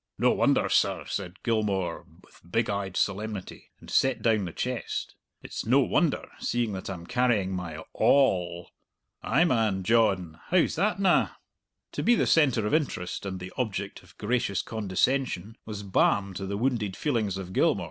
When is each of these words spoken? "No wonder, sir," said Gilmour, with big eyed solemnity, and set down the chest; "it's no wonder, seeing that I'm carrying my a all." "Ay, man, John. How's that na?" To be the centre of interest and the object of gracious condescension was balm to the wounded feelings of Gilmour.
"No 0.17 0.31
wonder, 0.31 0.67
sir," 0.67 1.05
said 1.05 1.43
Gilmour, 1.43 2.07
with 2.23 2.41
big 2.51 2.71
eyed 2.71 2.97
solemnity, 2.97 3.69
and 3.79 3.87
set 3.87 4.23
down 4.23 4.45
the 4.45 4.51
chest; 4.51 5.13
"it's 5.43 5.63
no 5.63 5.81
wonder, 5.81 6.27
seeing 6.39 6.71
that 6.73 6.89
I'm 6.89 7.05
carrying 7.05 7.51
my 7.51 7.73
a 7.73 7.83
all." 7.93 8.71
"Ay, 9.21 9.43
man, 9.45 9.83
John. 9.83 10.39
How's 10.47 10.73
that 10.73 10.99
na?" 10.99 11.29
To 11.91 12.01
be 12.01 12.15
the 12.15 12.25
centre 12.25 12.65
of 12.65 12.73
interest 12.73 13.27
and 13.27 13.39
the 13.39 13.53
object 13.57 14.01
of 14.01 14.17
gracious 14.17 14.63
condescension 14.63 15.55
was 15.67 15.83
balm 15.83 16.33
to 16.33 16.47
the 16.47 16.57
wounded 16.57 16.95
feelings 16.97 17.37
of 17.37 17.53
Gilmour. 17.53 17.79